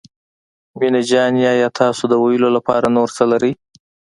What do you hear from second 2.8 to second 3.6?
نور څه لرئ.